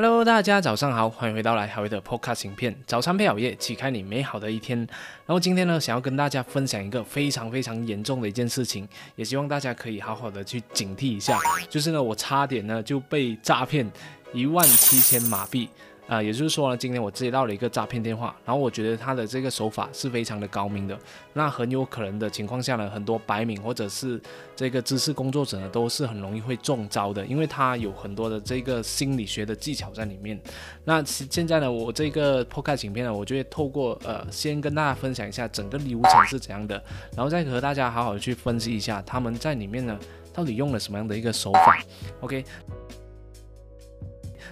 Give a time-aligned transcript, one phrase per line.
[0.00, 2.72] Hello，大家早上好，欢迎回到来海威的 Podcast 影片。
[2.86, 4.78] 早餐配好夜，启开你美好的一天。
[4.78, 8.86] 然后今天呢，想要跟大家分享一个非常非常严重的一件事情，
[9.16, 11.36] 也希望大家可以好好的去警惕一下。
[11.68, 13.90] 就是呢，我差点呢就被诈骗
[14.32, 15.68] 一万七千马币。
[16.08, 20.98] 啊，也就是说呢，今天我接到了一个诈骗电话，然后我觉得他的这个手法是非常的高明的，
[21.34, 24.18] 那很有可能的情况下呢，很多白领或者是
[24.56, 30.40] 这个知识工作者呢，都是很容易会中招的，因为他有很多的这个心理学的技巧在里面。
[30.82, 36.82] 那现在呢，我这个破开影片呢，我就会透过呃，先跟大家分享一下整个流程是怎样的，
[37.14, 39.98] 然后再和大家好好的去分析一下他们在里面呢，
[40.32, 41.78] 到底用了什么样的一个手法。
[42.22, 42.42] OK。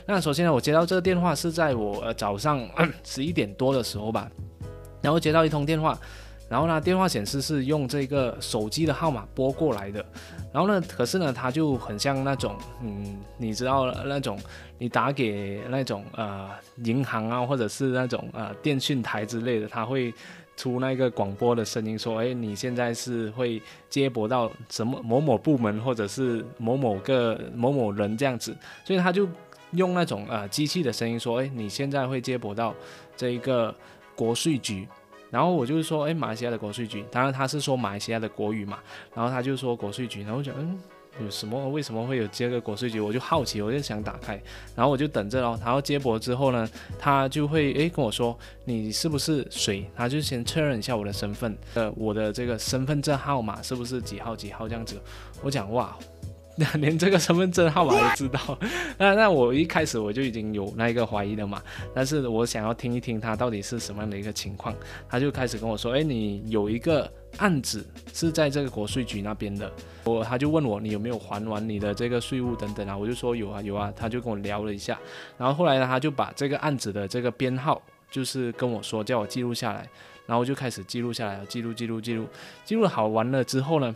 [0.09, 2.65] 那首先呢，我接到这个电话是在我呃早上
[3.03, 4.31] 十一点多的时候吧，
[5.03, 5.99] 然后接到一通电话，
[6.49, 10.05] 然后呢电话显示是用这个手机的号码拨过来的，
[10.53, 14.39] 然后呢可是呢它就很像那种嗯你知道那种
[14.79, 16.51] 你打给那种呃
[16.85, 20.15] 银行啊或者是那种呃电讯台之类的，它会
[20.57, 23.61] 出那个广播的声音说，哎你现在是会
[23.91, 29.29] 接驳到什么某某部门或者是某某个某某人这样子，所以他就。
[29.77, 32.75] 用那种呃机器的声音说，哎，你现在会接驳到
[33.17, 33.75] 这一个
[34.15, 34.89] 国税局，
[35.31, 38.79] 然后我就是说，哎，马来西亚的国税局，当然他是说马来西亚的国语嘛，
[39.15, 40.79] 然后他就说国税局，然后我讲，嗯，
[41.23, 41.69] 有什么？
[41.69, 43.01] 为什么会有接个国税局？
[43.01, 44.41] 我就好奇，我就想打开，
[44.75, 49.89] 然后我就等着咯，然后接驳之后呢，他就会哎跟我说，你是不是谁？
[49.95, 55.01] 他就先确认一下我的身份，呃，我的这个身份证号码是不是几号几号这样子？
[55.43, 55.97] 我讲哇。
[56.79, 58.59] 连这个身份证号码都知道，
[58.99, 61.63] 那那我一开始我就已经有那一个怀疑了嘛，
[61.95, 64.75] 但是我想要听一听他到底是什么样的一个情况，
[65.09, 69.71] 他就开始跟我说，哎，你有一个案子是在这个国税局那边的，
[70.05, 74.99] 我他就问我你有没有还完你的这个税务等等啊，我就说有啊有啊，他就跟我聊了一下，
[75.37, 79.87] 然后后来呢他就把这个案子的这个编号就是跟我说叫我记录下来，
[80.25, 82.27] 然后就开始记录下来，记录记录记录，
[82.65, 83.95] 记录好完了之后呢。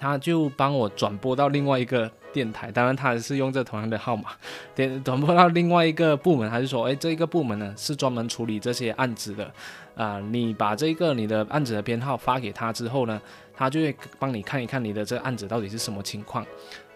[0.00, 4.30] 他就帮我转播到另外一个电台，当然他还是用这同样的号码，
[4.74, 9.52] 点转播到另外一个部门，还是说，哎，这个部门呢是专门处理这些案子的，
[9.94, 13.20] 啊，你把这个你的案子的编号发给他之后呢，
[13.54, 16.44] 他就会帮你看一看你的这个案子到底是什么情况，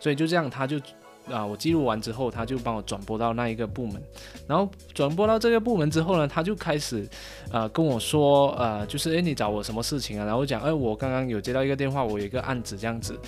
[0.00, 0.80] 所以就这样他就。
[1.30, 4.02] 啊，我记录完之后，他就帮我转播到那一个部门，
[4.46, 7.08] 然后转播到这个部门之后呢，他就开始，
[7.50, 10.26] 呃，跟我说，呃，就是，哎，你找我什么事情啊？
[10.26, 13.18] 然后讲，哎，我刚刚有接到一个电话，我有一个案子这样子，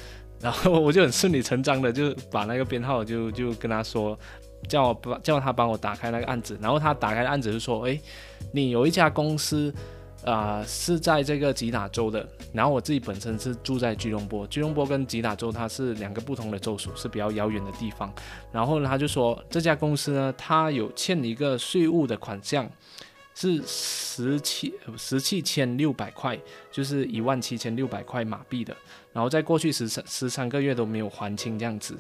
[0.40, 4.18] 然后我就很顺理成章的就把那个编号就 就跟他说，
[4.68, 7.98] 叫我叫他帮我打开那个案子，然后他打开案子就说，哎，
[8.52, 9.72] 你有一家公司。
[10.26, 12.28] 啊，是在这个吉打州的。
[12.52, 18.12] 然后我自己本身是住在吉隆坡，吉隆坡跟吉打州它是两个不同的州属，是比较遥远的地方。
[18.52, 22.68] 然后呢，他就说这家公司呢，他有欠一个税务的款项，
[23.34, 26.38] 是十七十七千六百块，
[26.72, 28.76] 就是一万七千六百块马币的。
[29.16, 31.96] 然后在过去十三十三个月都没有还清这样子。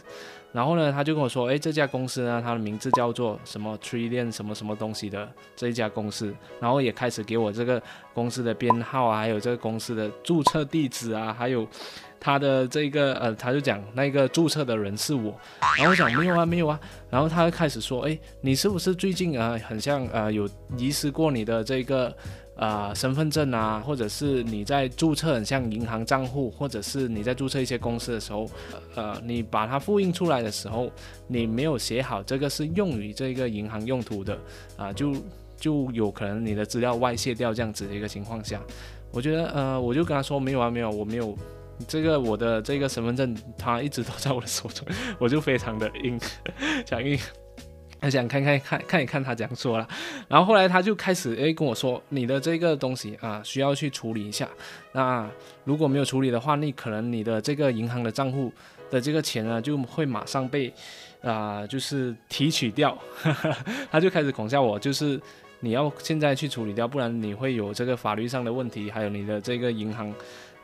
[0.52, 7.82] 然后呢，他就跟我说，哎，这家公司呢，它的名字叫做什么 Trillion 什么什么东西的这一家公司，然后也开始给我这个
[8.12, 11.66] 公司的编号啊，还有这个公司的注册地址啊，还有
[12.20, 15.34] 他的这个呃，他就讲那个注册的人是我，
[15.78, 22.14] 然后我讲没有啊，没有啊，然后他就开始说，哎，你是不是最近啊，很像呃有遗失过你的这个。
[22.56, 28.48] 啊，身份证啊，或者是你在注册像银行账户，或者是你在注册一些公司的时候，
[28.94, 30.90] 呃，你把它复印出来的时候，
[31.28, 34.38] 你没有写好这个是用于这个银行用途的，
[34.76, 35.14] 啊，就
[35.58, 38.60] 就有可能你的资料外泄掉这样子的一个情况下，
[39.10, 41.36] 我觉得，呃，我就跟他说没有啊，没有，我没有
[41.86, 44.86] 这个我的这个身份证，他一直都在我的手中，
[45.20, 46.18] 我就非常的硬，
[46.86, 47.18] 强硬。
[48.00, 49.88] 他想看看看看一看他怎样说了，
[50.28, 54.48] 然后后来他就开始诶跟我说，你的这个东西啊需要去处理一下。
[54.92, 55.28] 那
[55.64, 58.52] 如果没有处理的话，你可能你的这个银行的账户
[58.90, 60.72] 的这个钱呢就会马上被
[61.22, 62.96] 啊就是提取掉。
[63.90, 65.20] 他就开始恐吓我，就是
[65.60, 70.14] 你要现在去处理掉，不然你会有这个法律上的问题，还有你的这个银行。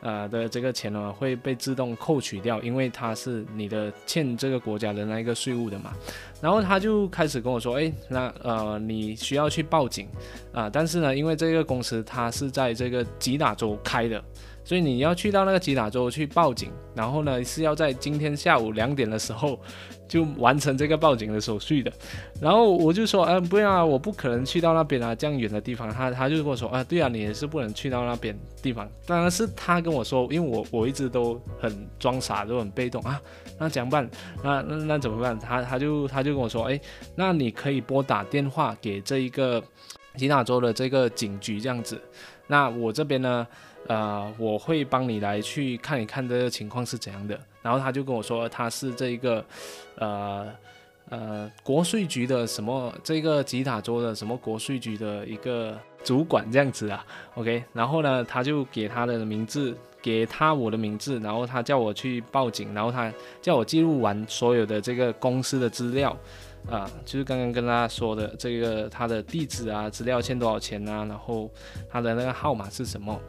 [0.03, 5.93] 呃的这个钱呢会被自动扣取掉，因为它是你的欠这个国家的那一个税务的嘛。
[6.41, 10.07] 然后他就开始跟我说，哎，那呃你需要去报警
[10.51, 14.21] 啊，但是呢，因为这个公司它是在这个吉打州开的，
[14.65, 19.57] 所以你要去到那个吉打州去报警，然后呢是要在今天下午两点的时候
[20.13, 21.91] 就完成这个报警的手续的。
[22.39, 25.89] 然后我就说，嗯，不要啊，我不可能去到那边啊，这样远的地方。
[25.89, 28.87] 他他就跟我说，啊，对啊，你也是不能去到那边地方。
[29.07, 33.19] 当然是他跟我说，因为我我一直都很装傻，都很被动啊。
[33.57, 34.07] 那怎么办？
[34.43, 35.39] 那那那怎么办？
[35.39, 36.79] 他他就他就跟我说，哎，
[37.15, 39.63] 那你可以拨打电话给这一个
[40.15, 41.99] 吉打州的这个警局这样子。
[42.45, 43.47] 那我这边呢？
[43.87, 47.39] 呃，我会帮你来去看一看这个情况是怎样的。
[47.61, 49.45] 然后他就跟我说，他是这一个，
[49.95, 50.49] 呃
[51.09, 57.05] 呃，国税局的什么这个吉塔州的什么国税局的一个主管这样子啊。
[57.35, 66.15] OK，然后呢，他就给他的名字，给他我的名字，然后他叫我去报警，然后他叫我记录完所有的这个公司的资料。
[66.71, 71.51] 啊，就是刚刚跟大家说的这个，他的地址啊，资料欠多少钱啊，然后
[71.91, 73.19] 他的那个号码是什么，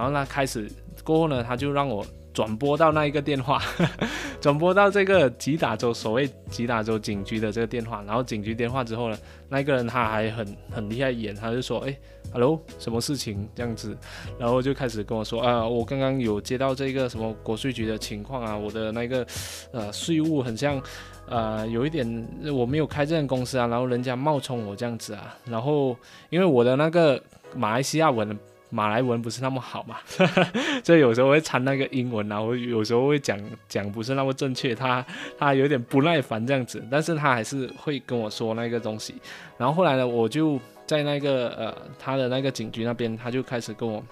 [0.00, 0.66] 然后呢，开始
[1.04, 2.02] 过后呢，他就让我
[2.32, 3.60] 转拨到那一个电话，
[4.40, 9.18] 转拨到这个吉打州所谓吉打州警局的这个电话，然后警局电话之后呢，
[9.50, 11.94] 那个人他还很很厉害演，他就说，哎
[12.32, 13.94] ，hello，什么事情这样子，
[14.38, 19.26] 然后就开始跟我说，啊，我刚刚有接到这个什么国税局的情况啊，我的那个
[19.72, 20.82] 呃税务很像。
[21.26, 25.96] 呃，有一点我没有开这间公司啊，然后人家冒充我这样子啊，然后
[26.28, 27.22] 因为我的那个
[27.54, 28.36] 马来西亚文、
[28.70, 29.96] 马来文不是那么好嘛，
[30.82, 33.38] 所以有时候会掺那个英文啊，我有时候会讲
[33.68, 35.04] 讲不是那么正确，他
[35.38, 39.14] 他有点不耐烦这样子，但是他还是会跟我说那个东西，
[39.58, 44.02] 然后后来呢，我就在那个呃他的那个警局那边，他就开始跟我。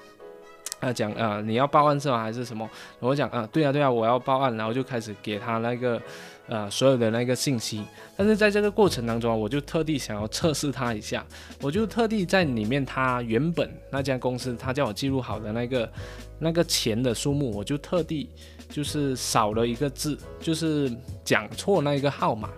[0.81, 2.23] 啊，讲啊，你要报案是吗？
[2.23, 2.71] 还是什么？
[3.01, 6.01] 我讲啊，对啊，对啊，我要报案，然后就开始给他那个
[6.49, 7.85] 呃所有的那个信息。
[8.17, 11.25] 但是在这个过程当中，我就特地想要测试他一下，
[11.61, 15.93] 我就特地在里面他原本那家公司他叫我记录好的那个
[16.39, 18.29] 那个钱的数目，我就特地
[18.69, 20.91] 就是少了一个字，就是
[21.25, 22.51] 讲错那一个号码。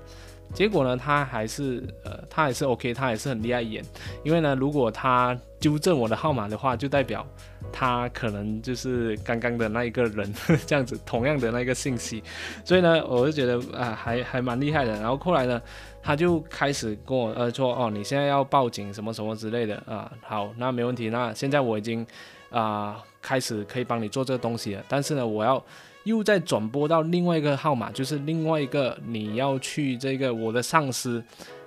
[0.52, 3.84] 结果呢，他还是呃，他还是 OK，他还是很厉害演。
[4.24, 7.24] 因为呢，如果他纠正我的号码的话，就代表
[7.70, 10.34] 他可能就是刚刚的那一个人
[10.66, 12.22] 这样子，同样的那个信息。
[12.64, 14.92] 所以呢，我就觉得啊，还还蛮厉害的。
[14.94, 15.60] 然后后来呢，
[16.02, 20.10] 他就开始跟我呃说，哦，你现在要报警什么什么之类的啊。
[20.22, 21.10] 好，那没问题。
[21.10, 22.06] 那现在我已经
[22.50, 24.82] 啊开始可以帮你做这个东西了。
[24.88, 25.62] 但是呢，我要。
[26.04, 31.22] 又再转播到另外一个号码，就是另外一个你要去这个我的上司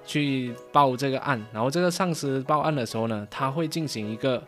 [0.05, 4.41] 去报这个案，然后这个上司报案的时候呢，他会进行一个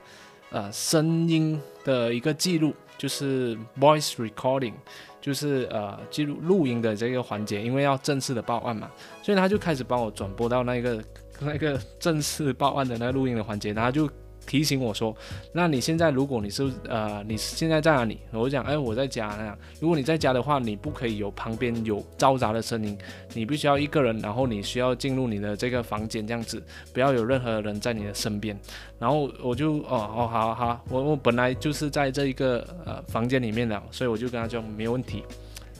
[0.49, 4.73] 呃声音的一个记录，就是 voice recording，
[5.21, 8.89] 就是呃记录录音的这个环节，因为要正式的报案嘛，
[9.21, 11.03] 所以他就开始帮我转播到那个
[11.39, 14.09] 那个正式报案的那录音的环节，然后就。
[14.45, 15.15] 提醒我说，
[15.51, 18.19] 那你现在如果你是呃，你现在在哪里？
[18.31, 19.57] 我讲，哎，我在家那样。
[19.79, 22.97] 如果你在家的话，你不可以有旁边有嘈杂的声音，
[23.33, 26.61] 你必须要一个人，然后你需要进入你的这个房间这样子，
[26.93, 28.57] 不要有任何人在你的身边。
[28.99, 35.23] 然后我就，哦哦，好好，我我本来就是在这一个呃房间里面的，所以我就跟他讲没问题。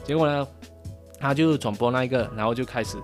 [0.04, 0.46] 结果呢，
[1.18, 2.96] 他就转播那一个，然后就开始。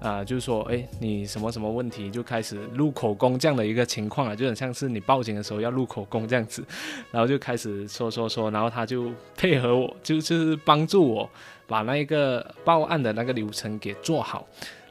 [0.00, 6.64] 啊，就是说，哎，你什么什么问题，就开始录口供这样的一个情况啊，就很像是你报警的时候要录口供这样子，
[7.10, 11.28] 然后就开始说说说，然后他就配合我，就就是帮助我
[11.66, 14.46] 把那一个报案的那个流程给做好，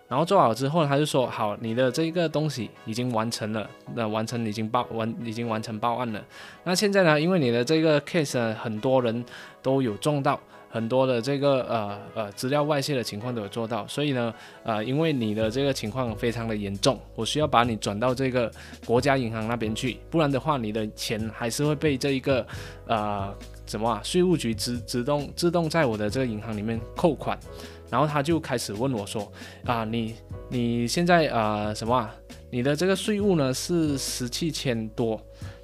[0.09, 6.21] 然后做好之后，他就说，好，你的这个东西已经完成了，那完成已经报完，已经完成报案了，
[6.65, 9.23] 那现在呢，因为你的这个 case 很多人
[9.61, 10.37] 都有中到。
[10.69, 18.51] 很多的这个呃呃资料外泄的情况都有做到，所以呢，呃，因为你的这个情况非常的严重，我需要把你转到这个
[18.85, 22.45] 国家银行那边去，不然的话，你的钱还是会被这一个
[22.85, 23.33] 呃
[23.65, 27.39] 什么啊税务局自自动自动在我的这个银行里面扣款，
[27.89, 29.31] 然后他就开始问我说
[29.65, 30.15] 啊，你
[30.49, 32.13] 你现在啊什么啊，
[32.49, 35.19] 你的这个税务呢是十七千多，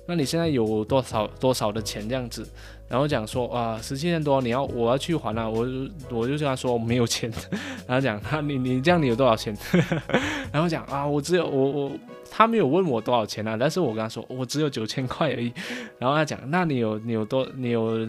[0.08, 2.48] 那你现在有多少多少的钱这样子？
[2.90, 5.68] 然后讲说啊，十七千多，你要我要去还啊，我
[6.12, 7.32] 我就跟他说没有钱。
[7.88, 9.58] 然后讲他你你这样你有多少钱？
[10.54, 11.92] 然后讲啊，我只有我我
[12.30, 15.52] 他没有问我多少钱啊，但是我跟他说我只有九千块而已。
[15.98, 18.08] 然后他讲那你有你有多你有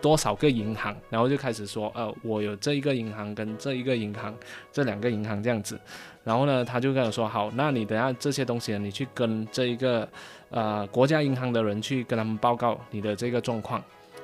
[0.00, 0.96] 多少个银行？
[1.10, 4.34] 然后就开始说呃我有这一个银行跟这一个银行
[4.72, 5.78] 这两个银行这样子。
[6.24, 10.08] 然后呢他就跟我说好，那你等下这些东西呢你去跟这一个
[10.48, 13.82] 呃国家银行的人去跟他们报告你的这个状况。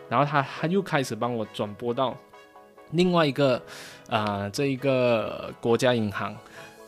[0.09, 2.17] 然后他他又开始帮我转播到
[2.93, 3.61] 另外一个
[4.09, 6.35] 啊这一个国家银行，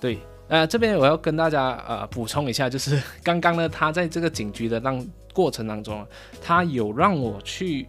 [0.00, 6.06] 对，呃这边我要跟大家呃补充一下，就是 刚刚呢他在这个警局的当过程当中，
[6.42, 7.86] 他有让我去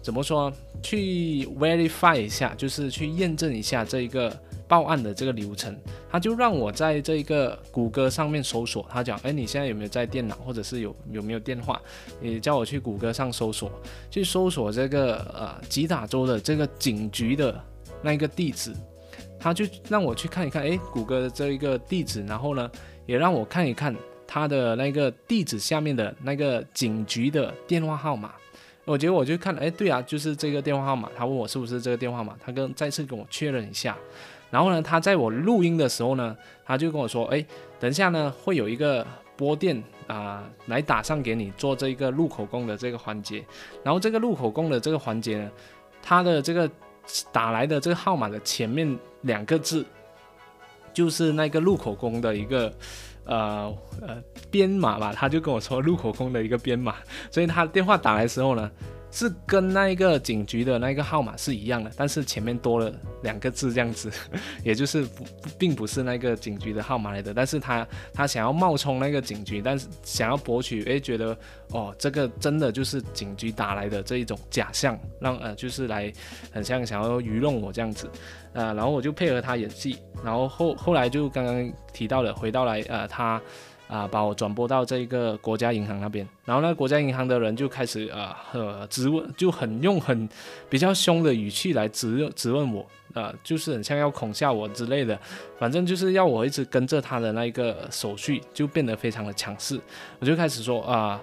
[0.00, 0.52] 怎么说？
[0.82, 4.36] 去 verify 一下，就是去验证一下这一个
[4.72, 5.76] 报案的这个流程。
[6.10, 11.78] 他就让我在这个谷歌上面搜索，他讲，哎，你现在有没有在电脑，或者是有有没有电话？
[12.22, 13.70] 你叫我去谷歌上搜索，
[14.10, 17.62] 去搜索这个呃吉打州的这个警局的
[18.00, 18.72] 那个地址。
[19.38, 22.70] 他就让我去看一看，哎，谷歌的这一个地址，然后呢，
[23.04, 23.94] 也让我看一看
[24.26, 28.32] 他的那个地址下面的那个警局的电话号码。
[28.84, 31.10] 我觉得我就看，哎，对啊，就是这个电话号码。
[31.16, 33.96] 他问我是不是这个电话号码，他跟再次跟我确认一下。
[34.52, 37.44] 然后呢，他在我录音的时候呢，他就跟我说，哎，
[37.80, 39.04] 等一下呢会有一个
[39.34, 43.42] 拨电啊来打上给你做这个录口供的这个环节。
[43.82, 45.50] 然后这个录口供的这个环节呢，
[46.02, 46.70] 他的这个
[47.32, 49.86] 打来的这个号码的前面两个字，
[50.92, 52.72] 就是那个录口供的一个。
[53.24, 56.96] 呃呃，编码吧，他就跟我说入口供的一个编码，
[57.30, 58.68] 所以他电话打来的时候呢。
[59.14, 62.90] 是跟那一个警局的那个号码是一样的，但是前面多了
[63.22, 64.10] 两个字这样子，
[64.64, 65.24] 也就是不
[65.58, 67.34] 并不是那个警局的号码来的。
[67.34, 71.36] 但是他他想要冒充那个警局，但是想要博取诶觉得
[71.68, 76.10] 哦这个真的就是警局打来的这一种假象，让呃就是来
[76.50, 78.10] 很像想要愚弄我这样子，
[78.54, 83.38] 呃然后我就配合他演戏，然后后后来就刚刚提到了回到来呃他。
[83.92, 90.26] 啊，把我转拨到这个国家银行那边，然后那国家银行的人就开始啊，呃，质问，就很用很
[90.70, 95.18] 比较凶的语气来质质问我，啊，就是很像要恐吓我之类的，
[95.58, 99.78] 反正就是要我一直跟着他的那一个手续，就变得非常的强势。
[100.20, 101.20] 我就开始说啊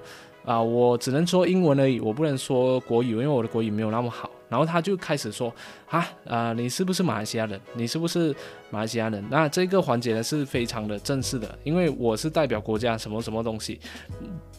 [0.49, 4.27] 啊，我只能说英文而已，我不能说国语，因为我的国语没有那么好。
[4.49, 5.53] 然后他就开始说
[5.87, 7.61] 啊啊，你是不是马来西亚人？
[7.75, 8.35] 你是不是
[8.71, 9.23] 马来西亚人？
[9.29, 13.79] 那这个环节呢是非常的正式的，因为我是代表国家什么什么东西，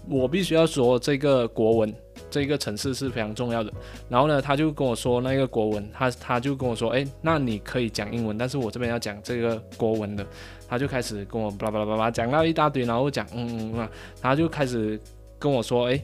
[0.09, 1.93] 我必须要说这个国文，
[2.31, 3.73] 这个城市是非常重要的。
[4.09, 10.25] 然后呢，他就跟我说那个国文，他他就跟我说，哎，那你可以讲英文，但是我这边要讲这个国文的。
[10.69, 13.91] 他就开始跟我巴拉巴拉巴拉讲到一大堆，然后讲嗯嗯啊，
[14.23, 14.97] 他就开始
[15.41, 16.01] 跟我说，哎。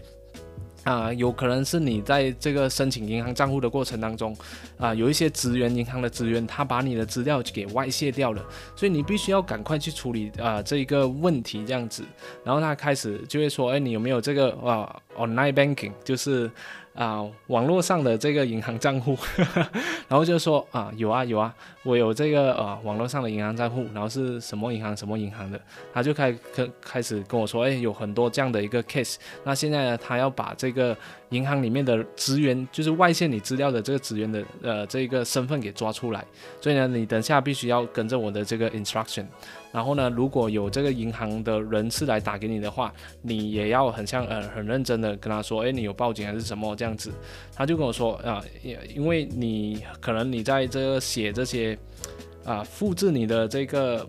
[0.87, 4.37] 啊，有可能是你在这个申请银行账户的过程当中，
[4.79, 8.45] 啊，有一些职员银行的职员，他把你的资料给外泄掉了，
[8.77, 12.05] 所以你必须要赶快去处理啊这一个问题这样子。
[12.45, 16.49] 然后他开始就会说，哎，你有没有这个啊 online banking，就是。
[16.97, 19.17] 啊，网络上的这个银行账户，
[20.09, 25.61] 然后就说啊，有啊有啊，我有这个呃网络上的银行账户，然后是什么银行什么银行的，
[25.93, 30.97] 他就开开开始跟我说，哎，有很多这样的一个 case，那现在呢，他要把这个
[31.29, 36.25] 银行里面的职员，就是外泄你资料的这个职员的呃这个身份给抓出来，
[36.63, 39.27] 所以呢，你等下必须要跟着我的这个 instruction。
[39.73, 47.11] 然后呢，如果有这个银行的人士来打给你的话，你也要很像呃很认真的跟他说，哎，你有报警还是什么这样这样子？
[47.53, 51.77] 他就跟我说啊，因因为你可能你在这个写这些
[52.45, 54.09] 啊复制你的这个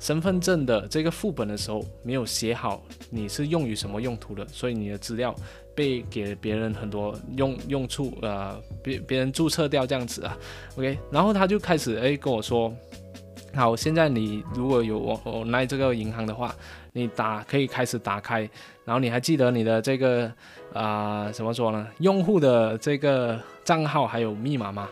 [0.00, 5.32] 身份证的这个副本的时候，没有写好你是用于什么用途的，所以你的资料
[5.72, 10.36] 被给别人很多用用处呃别别人注册掉这样子啊
[10.76, 12.74] ，OK，然后他就开始哎跟我说。
[13.54, 16.54] 好，现在你如果有我我来这个银行的话，
[16.92, 18.46] 你打可以开始打开，
[18.86, 20.32] 然后你还记得你的这个
[20.72, 21.86] 啊怎么说呢？
[21.98, 24.88] 用户的这个账号还有密码吗？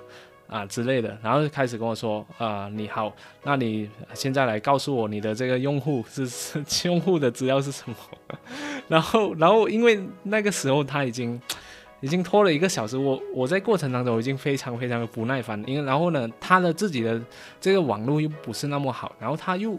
[0.47, 3.11] 啊之类的，然后就开始跟我说啊你好，
[3.45, 7.97] 那你现在来告诉我你的这个用户是是 用户的资料是什么？
[8.87, 11.41] 然后然后因为那个时候他已经。
[12.01, 17.19] 已经拖了一个小时，我我在过程当中已经非常非常的不耐烦，因为然后呢，他的自己的
[17.59, 19.79] 这个网络又不是那么好，然后他又。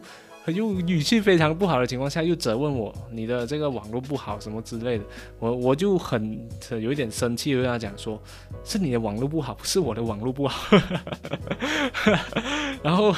[0.51, 5.03] 又语气非常不好的情况下，又责问我你的这个网络不好什么之类的，
[5.39, 6.39] 我我就很
[6.71, 8.21] 有一点生气，就跟他讲说，
[8.63, 10.77] 是你的网络不好，不是我的网络不好。
[12.83, 13.15] 然后，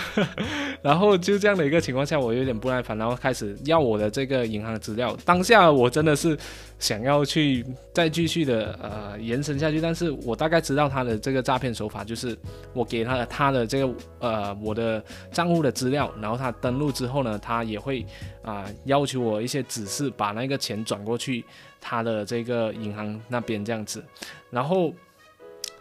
[0.82, 5.18] 然后就这样的一个情况下，我有点不耐烦，然后开始要我的这个银行资料。
[5.26, 6.38] 当下我真的是
[6.80, 12.38] 想要去再继续的呃延伸下去，但是我大概知道他的这个诈骗手法，就是
[12.74, 17.18] 我给他的他的这个呃我的账户的资料，然后他登录之后。
[17.18, 18.06] 后呢，他也会
[18.44, 21.44] 啊要求我一些指示，把那个钱转过去
[21.82, 24.04] 他的这个银行那边这样子，
[24.52, 24.94] 然后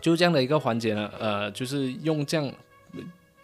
[0.01, 2.51] 就这样的一个环节呢，呃，就是用这样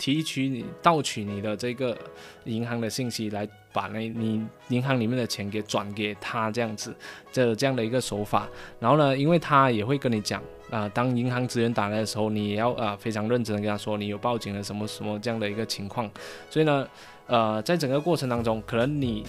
[0.03, 1.97] 提取你盗取你的这个
[2.43, 6.93] 银行的信息，来把那你银行里面的钱给转给他这样子，
[7.31, 8.49] 这这样的一个手法。
[8.81, 10.43] 然后呢，因为他也会跟你讲
[10.73, 16.11] 啊，当银行职员打来的时候，你也要啊非常认真的跟他说你有报警了什么什么这样的一个情况，
[16.51, 16.85] 所以呢。
[17.29, 19.25] 呃，在整个过程当中，可能你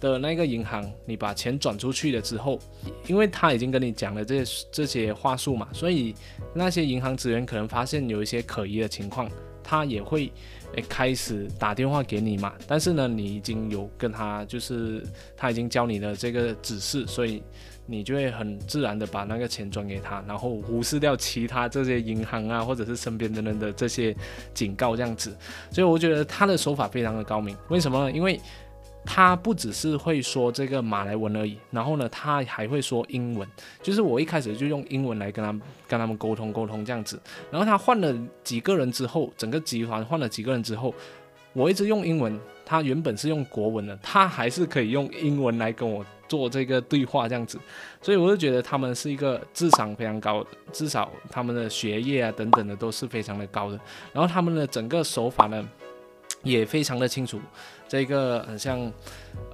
[0.00, 2.58] 的那个银行，你把钱转出去了之后，
[3.06, 6.12] 因为他已经跟你讲了这这些话术嘛，所以
[6.52, 9.30] 那些银行职员可能发现有一些可疑的情况，
[9.66, 10.32] 他也会
[10.76, 12.52] 诶开始打电话给你嘛。
[12.68, 15.04] 但是呢，你已经有跟他就是
[15.36, 17.42] 他已经教你的这个指示，所以
[17.84, 24.14] 你就会很自然的把那个钱转给他，然后忽视掉其他这些银行啊或者是身边的人的这些
[24.54, 25.36] 警告这样子。
[25.70, 27.56] 所以我觉得他的手法非常的高明。
[27.68, 28.12] 为什么呢？
[28.12, 28.40] 因为
[29.06, 33.48] 他不只是会说这个马来文而已，然后呢，他还会说英文。
[33.82, 35.50] 就是我一开始就用英文来跟他
[35.88, 37.18] 跟他们沟通沟通这样子。
[37.50, 40.92] 然后他换了几个人之后，整个集团换了几个人之后，
[41.52, 47.58] 我一直用英文，他原本是用国文的，他还是可以用英文来跟我做这个对话这样子。
[48.02, 53.80] 所以我就觉得他们是一个智商非常高的，至少他们的学业啊等等的都是非常的高的。
[54.12, 55.66] 然后他们的整个手法呢，
[56.42, 57.40] 也非常的清楚。
[57.88, 58.92] 这个很像，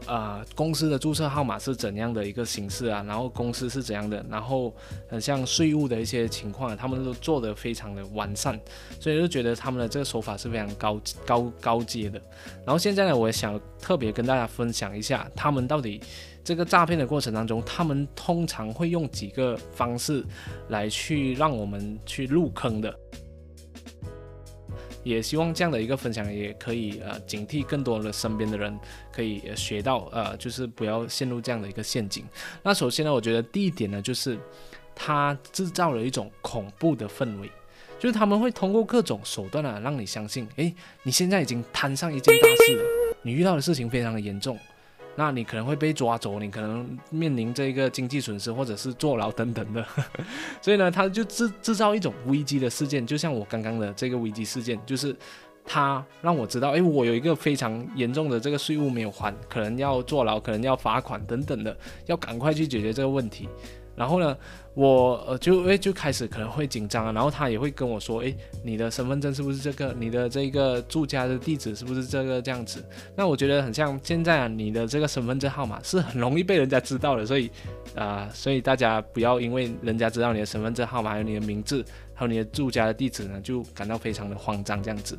[0.06, 3.04] 呃，公司的注册号码是怎样的一个形式啊？
[3.06, 4.24] 然后公司是怎样的？
[4.30, 4.74] 然后
[5.06, 8.58] 很像税务的一些情况，他们都做得非常的完善，
[8.98, 12.20] 所以就觉得他们的这个手法是非常高高高阶的。
[12.64, 16.00] 然后现在呢，我也想特别跟大家分享一下，他们到底
[16.42, 20.24] 这个诈骗的过程当中，他们通常会用几个方式
[20.68, 22.94] 来去让我们去入坑的。
[25.02, 28.78] 也希望这样的一个分享也可以呃警惕更多的身边的人，
[29.12, 32.24] 可以学到呃就是不要陷入这样的一个陷阱。
[32.62, 34.38] 那首先呢，我觉得第一点呢，就是
[34.94, 37.50] 他制造了一种恐怖的氛围，
[37.98, 42.84] 就是他们会通过各种手段啊，让你相信，哎，你现在已经摊上一件大事了，
[43.22, 44.58] 你遇到的事情非常的严重。
[45.14, 49.84] 那你可能会被抓走，你可能面临这个经济损失，或者是坐牢等等的。
[50.62, 55.14] 所以呢，他就制制造一种危机的事件，就像我刚刚的这个危机事件，就是
[55.64, 61.76] 他让我知道，哎，我有一个非常严重的这个税务没有还，可能要坐牢，可能要罚款等等的，
[62.06, 63.48] 要赶快去解决这个问题。
[63.96, 64.36] 然后呢？
[64.74, 68.34] 我呃就诶就开始可能会紧张啊，然后他也会跟我说，诶，
[68.64, 69.94] 你的身份证是不是这个？
[69.98, 72.82] 你的这个住家的地址是不是这个这样子？
[73.14, 77.50] 那我觉得很像现在啊，你的这个身份证号码是很容易被人家知道的，所以
[77.94, 81.84] 啊， 所以大家不要因为人家知道你的身份证号码、还有你的名字、
[82.14, 85.18] 还有你的住家的地址呢，就感到非常的慌张这样子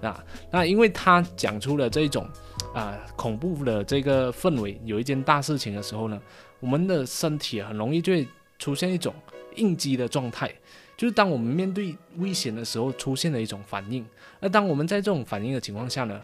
[0.00, 0.20] 啊。
[0.50, 2.26] 那因为他讲出了这种
[2.74, 6.20] 啊恐怖的这个氛围，有一件大事情的时候呢，
[6.60, 8.26] 我们的身体很容易就会。
[8.60, 9.14] 出现一种
[9.54, 10.52] 应激的状态，
[10.96, 14.04] 就是当我们面对危险的时候出现的一种反应。
[14.40, 16.20] 那当我们在这种反应的情况下呢，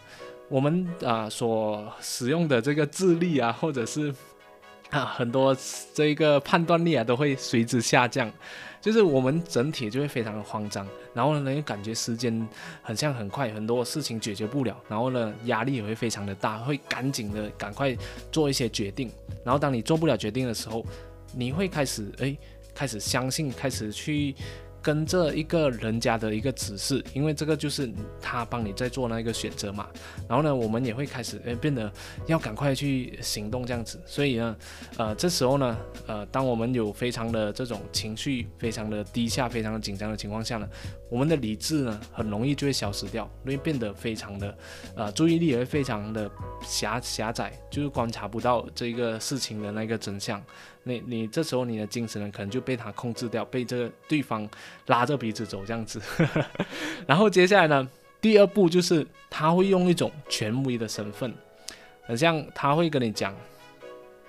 [0.48, 4.12] 我们啊所使用的这个智力啊，或者是
[5.02, 5.56] 很多
[5.94, 8.30] 这一个判断力啊，都会随之下降。
[8.80, 12.46] 就是我们整体就会非常的慌张，然后呢，又感觉时间
[12.82, 17.96] 很像很快，很多事情解决不了，然后呢，压力也会非常的大，会赶紧的赶快
[18.30, 19.10] 做一些决定。
[19.42, 20.84] 然后当你做不了决定的时候，
[21.34, 22.36] 你会开始哎，
[22.74, 24.34] 开始相信，开始去。
[24.84, 29.88] 跟着一个人家的一个指示，因为这个就是他帮你在做那个选择嘛。
[30.28, 31.90] 然后呢，我们也会开始诶变得
[32.26, 33.98] 要赶快去行动这样子。
[34.04, 34.54] 所以呢，
[34.98, 40.68] 呃，这时候呢，呃，当我们有非常的这种情绪非常的低下、非常的紧张的情况下呢，
[41.14, 44.58] 我们的理智呢很容易就会消失掉，因为变得非常的
[44.96, 46.28] 呃注意力也会非常的
[46.60, 50.42] 狭狭窄，就是观察不到这个事情的那个真相。
[50.82, 54.48] 你你这时候你的精神呢可能就被他控制掉，被这个对方
[54.86, 56.02] 拉着鼻子走这样子。
[57.06, 57.88] 然后接下来呢，
[58.20, 61.32] 第二步就是他会用一种权威的身份，
[62.02, 63.32] 很像他会跟你讲，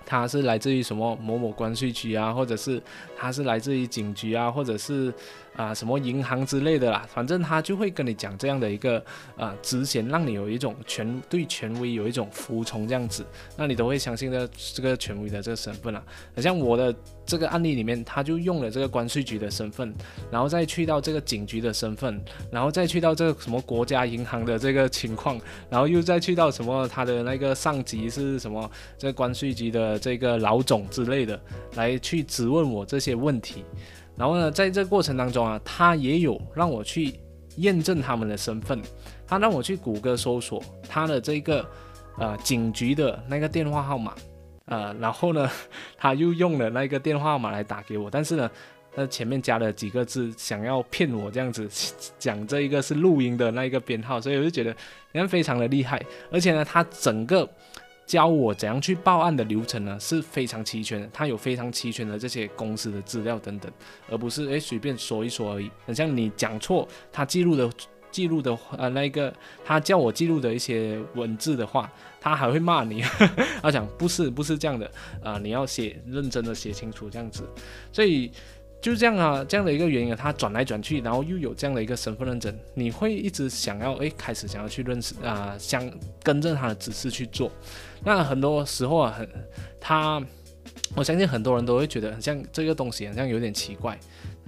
[0.06, 2.80] 他是来自于什么某某关税局啊，或者是
[3.18, 5.12] 他是来自于警局啊，或者是。
[5.56, 9.04] 啊，什么银行之类的啦，反正他就会跟你讲这样的一个
[9.38, 16.04] 啊，职衔，让你有一种权对权威有一种服从这样子，那你都会相信的这个权威的这个身份啊。
[16.36, 16.94] 好像我的
[17.26, 19.94] 这个案例里面，他就用了这个关税局的身份，
[20.30, 25.40] 然后再去到这个警局的身份，然后再去到这个什么国家银行的这个情况，
[25.70, 31.40] 然后又再去到什么他的那个上级是什么这个关税局的这个老总之类的，
[31.76, 33.64] 来去质问我这些问题。
[34.18, 37.14] 然后呢，在这过程当中啊，他也有让我去
[37.58, 38.82] 验证他们的身份，
[39.28, 41.66] 他让我去谷歌搜索他的这个
[42.18, 44.14] 呃警局的那个电话号码，
[44.66, 45.50] 呃，然后呢，
[45.98, 48.50] 他又用了那个电话号码来打给我，但是呢，
[48.96, 51.70] 那前面加了几个字，想要骗我这样子
[52.18, 54.70] 讲这一个是录音的那一个编号，所以我就觉得
[55.12, 56.02] 人家非常的厉害，
[56.32, 57.50] 而且呢，他整个。
[58.06, 59.98] 教我怎样去报案的流程呢？
[60.00, 63.72] 是非常齐全的，它有非常齐全的这些公司的资料等等，
[64.10, 65.72] 而不是诶随便说一说而已。
[65.86, 67.70] 很像你讲错，他记录的
[68.12, 69.34] 记录的呃那个
[69.66, 71.92] 他叫我记录的一些文字的话，
[72.22, 73.02] 他还会骂你。
[73.62, 74.90] 他讲不是不是这样的
[75.24, 77.44] 啊，你要写认真的写清楚这样子。
[77.92, 78.32] 所以
[78.80, 85.92] 就这样啊，这样的一个原因啊，他转来转去，然后又有这样的一个身份认证，你会一直想要诶，开始想要去认识啊，想
[86.22, 87.52] 跟着他的指示去做。
[88.06, 89.28] 那很多时候啊，很
[89.82, 90.24] 他。
[90.96, 93.98] 我相信很多人都会觉得很像这个东西，好像有点奇怪。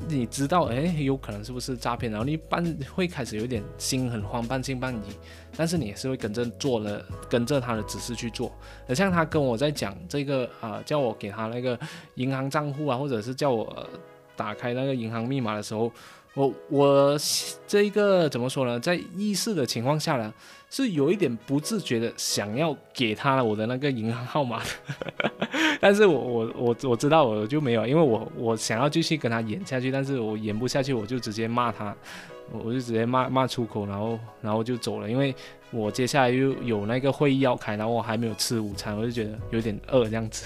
[0.08, 2.12] 你知道，哎，有可能是不是诈骗？
[2.12, 5.18] 然后你半会开始有点心很慌，半信半疑。
[5.58, 8.52] 但是你也是会跟着做了，跟着他的指示去做。
[8.86, 11.78] 很像他跟我在讲这个啊，叫我给他那个
[12.16, 13.86] 银行账户啊，或者是叫我
[14.36, 15.92] 打开那个银行密码的时候，
[16.38, 17.18] 我我
[17.68, 18.80] 这一个怎么说呢？
[18.80, 20.32] 在意识的情况下呢？
[20.70, 24.62] 是有一点不自觉的想要给他我的那个银行号码，
[25.82, 31.96] 但是我我我我知道我就没有，因为我我想要继续跟他演下去，但是我演不下去，我就直接骂他，
[32.52, 35.34] 我就直接骂骂出口，然后然后就走了，因为。
[35.72, 40.46] 我接下来又有那个会议要开，然后我还没有吃午餐，我就觉得有点饿这样子。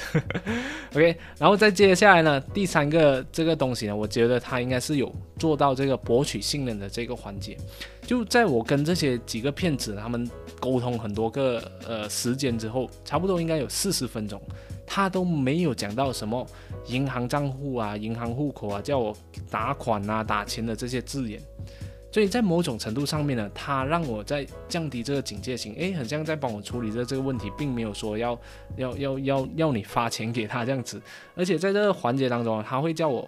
[0.96, 7.56] OK，然后再接下来呢，第三个这个东西呢，我觉得他应该是有做到这个博取信任的这个环节。
[8.02, 10.30] 就在我跟这些几个骗子他们
[10.60, 14.42] 沟通很多个呃时间之后，差不多应该有四十分钟，
[14.88, 16.46] 他都没有讲到什么
[16.88, 19.16] 银行账户啊、银行户口啊、叫我
[19.52, 21.40] 打款啊、打钱的这些字眼。
[22.12, 28.38] 所以在某种程度上面呢，他让我在降低这个警戒心，诶，很像在帮我处理这这个问题，并没有说要
[28.76, 31.02] 要要要要你发钱给他这样子。
[31.36, 33.28] 而且在这个环节当中，他会叫我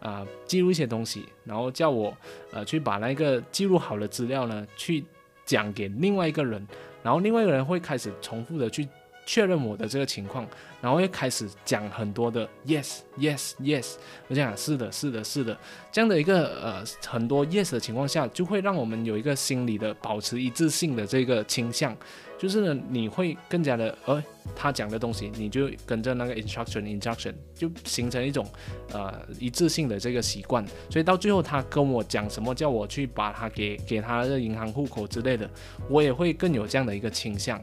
[0.00, 2.16] 啊记录一些东西，然后叫我
[2.50, 5.04] 呃去把那个记录好的资料呢去
[5.44, 6.66] 讲给另外一个人，
[7.02, 8.88] 然后另外一个人会开始重复的去。
[9.26, 10.46] 确认我的这个情况，
[10.84, 13.94] 然后又开始讲很多的 yes yes yes，
[14.28, 15.56] 我讲是的是的是的，
[15.90, 21.96] 这样的一个呃很多 yes 的情况下，就会让我们有一个心理的保持一致性的这个倾向，
[22.36, 24.22] 就是呢你会更加的呃
[24.54, 28.46] 他讲的东西，你就跟着那个 instruction instruction 就形成一种
[28.92, 35.48] 呃一致性的这个习惯，所以到最后他跟我讲什么叫我去把他给给他的银行户口之类的，
[35.88, 37.58] 我也会更有这样的一个倾向。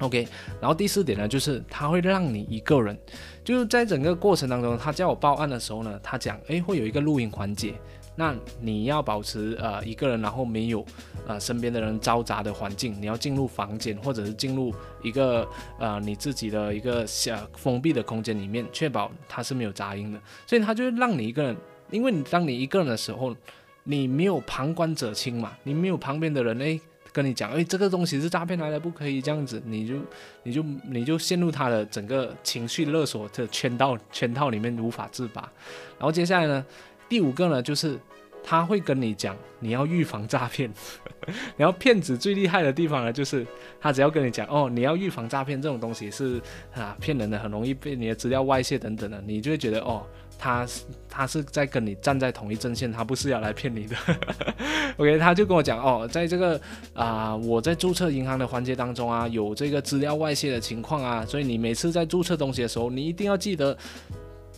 [0.00, 0.26] OK，
[0.60, 2.98] 然后第四点呢，就是他会让你一个人，
[3.44, 7.74] 就是在整个过程当中，他叫我报案的时候呢，他讲，诶，会有一个录音环节，
[8.16, 10.84] 那你要保持呃一个人，然后没有
[11.28, 21.56] 呃身边的人嘈杂的环境，你要进入房间或者是进入一个呃你自己的一个小封闭的空间里面，确保它是没有杂音的，所以他就让你一个人，
[21.92, 23.34] 因为你当你一个人的时候，
[23.84, 26.80] 你没有旁观者清嘛，你没有旁边的人，诶。
[27.14, 29.94] 跟你讲，哎，这个东西是诈骗来的，不可以这样子，你就，
[30.42, 35.42] 你就，你就陷入他的整个情绪勒索的圈套圈套里面无法自拔。
[35.96, 36.66] 然后接下来呢，
[37.08, 37.96] 第五个呢，就是
[38.42, 40.68] 他会跟你讲，你要预防诈骗。
[41.56, 43.46] 然后骗子最厉害的地方呢，就是
[43.80, 46.42] 他只要跟你讲，哦，你要预防诈骗这种东西是
[46.74, 50.04] 啊骗人的，很容易被你的资料外泄等等的，你就会觉得，哦。
[50.38, 50.66] 他
[51.08, 53.96] 他是在跟你站在同一阵线，他不是要来骗你的。
[54.98, 56.60] OK，他就跟我讲哦，在这个
[56.92, 63.76] 啊，我在注册银行的环节当中啊，有这个资料外泄的情况啊，所以你每次在注册东西的时候，你一定要记得。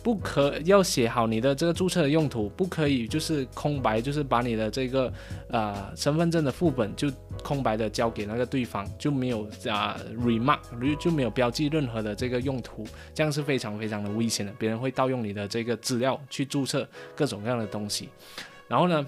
[0.07, 5.11] 不可要写好你的这个注册的用途，不可以就是空白，就是把你的这个
[5.49, 7.11] 呃身份证的副本就
[7.43, 10.59] 空白的交给那个对方，就没有啊 remark
[10.97, 18.07] 就没有标记任何的这个用途，这样是非常非常的危险的，别人会盗用你的这个资料去注册各种各样的东西，
[18.69, 19.05] 然后呢？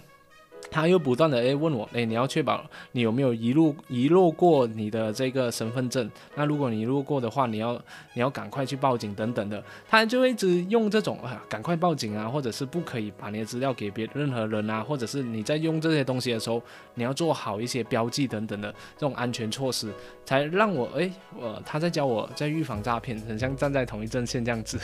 [0.72, 6.10] 他又不断的诶问我，诶，你要确保你有没有遗落遗落过你的这个身份证？
[6.36, 7.74] 那如果你遗落过的话，你要
[8.14, 9.64] 你要赶快去报警等等的。
[9.88, 16.62] 他就一直用这种啊，赶快报警啊，或者是不可以把你的资料给别任何人啊，或者是你在用这些东西的时候，
[16.94, 19.92] 你要做好一些标记等等的这种安全措施，
[20.26, 24.80] 才让我诶，我他在教我在预防诈骗，很像站在同一阵线这样子。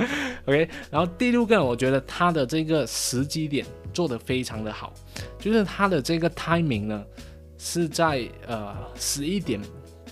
[0.46, 4.92] OK，然后第六个，我觉得他的这个时机点做得非常的好。
[5.38, 7.04] 就是他的这个 timing 呢，
[7.58, 9.60] 是在呃十一点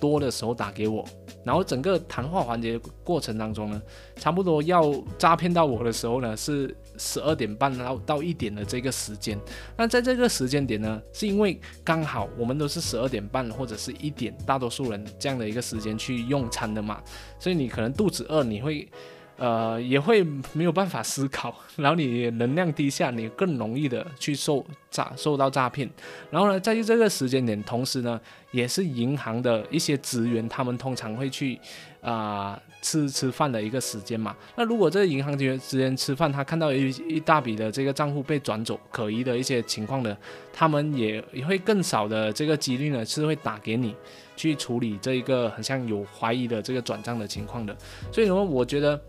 [0.00, 1.04] 多的时候打给我，
[1.44, 3.82] 然后整个谈话环节过程当中呢，
[4.16, 9.38] 差不多要诈骗到我的时候呢，是十二点半到到一点的这个时间。
[9.76, 17.02] 那在这个时间点呢，是因为刚好我们都是十二点半或者是一点，大多数人这样的一个时间去用餐的嘛，
[17.38, 18.88] 所以你可能肚子饿，你会。
[19.36, 25.90] 呃，也会没有办法思考，然后你能量低下，你更容易的去受诈受到诈骗。
[26.30, 28.20] 然后呢，在这个时间点，同时呢，
[28.52, 31.58] 也是银行的一些职员，他们通常会去
[32.00, 34.36] 啊吃吃饭的一个时间嘛。
[34.54, 40.16] 那如果这个银行职员之间吃饭，他看到一一大笔的这个账户被转走，可疑的一些情况呢，
[40.52, 43.96] 他们也也会更少的这个几率呢是会打给你
[44.36, 47.76] 去处理这一个很像有怀疑的这个转账的情况的。
[48.12, 49.02] 所以呢，我觉得。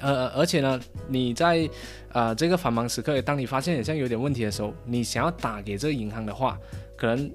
[0.00, 1.68] 呃，而且呢，你在
[2.12, 6.58] 呃这个繁忙时刻，当你发现好像有点问题的时候，你想要打给这个银行的话，
[6.96, 7.30] 可能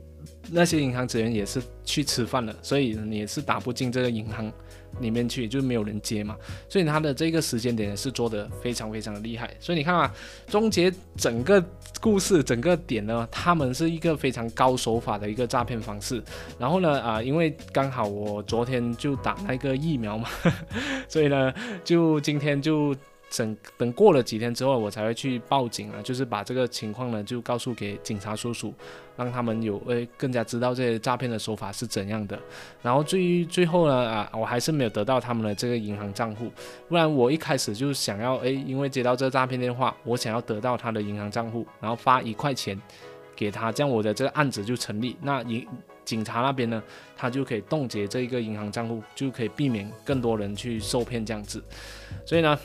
[0.51, 4.51] 那些银行职员也是去吃饭了，所以你是打不进这个银行。
[4.99, 6.37] 里面去就没有人接嘛，
[6.69, 9.49] 所以他的这个时间点是做的非常非常的厉害。
[9.59, 11.59] 所以你看啊，终结整个
[11.99, 16.21] 故事整个点呢，他们是一个非常高手法的一个诈骗方式。
[16.59, 20.29] 然后呢，啊，因为刚好我昨天就打那个疫苗嘛，
[21.09, 21.51] 所以呢，
[21.83, 22.95] 就今天就。
[23.35, 28.71] 等等过了几天之后，我才会去报警啊，就是把这个情况呢就告诉给警察叔叔，
[29.17, 32.39] 让他们有诶更加知道这些诈骗的手法是怎样的。
[32.81, 36.51] 然后最最后呢啊，我还是没有得到他们的这个银行账户，
[36.87, 42.79] 不然我一开始就想要诶，因为接到这诈骗电话，我想要得到他的银行账户，然后发一块钱
[43.35, 45.17] 给他，这样我的这个案子就成立。
[45.21, 45.67] 那银
[46.05, 46.83] 警察那边呢，
[47.15, 51.63] 他就可以冻结这一个银行账户，就可以避免更多人去受骗这样子。
[52.27, 52.59] 所以呢。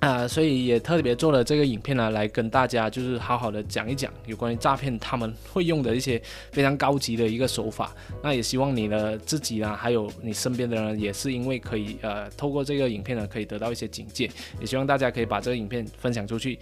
[0.00, 7.92] 啊，所以也特别做了这个影片呢，来跟大家就是好好的讲一讲有关于诈骗他们会用的一些非常高级的一个手法。
[8.22, 14.30] 那也希望你的自己呢，还有你身边的人，也是因为可以呃透过这个影片呢，可以得到一些警戒。
[14.60, 16.58] 也希望大家可以把这个影片分享出去。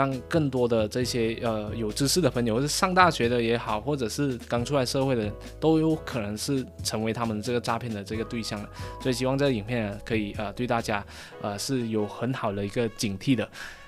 [0.00, 8.68] 让更多的这些呃有知识的朋友，或是上大学的也好，或者是刚出来社会的人，都有可能是成为他们这个诈骗的这个对象了。
[9.02, 11.04] 所以希望这个影片可以呃对大家
[11.42, 13.44] 呃是有很好的一个警惕的。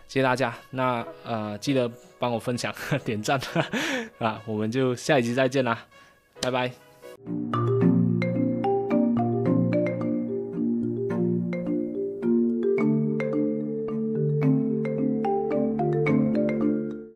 [0.07, 3.41] 谢谢大家，那呃记得帮我分享点赞
[4.21, 5.79] 啊，我们就下一集再见啦，
[6.43, 7.82] 拜拜。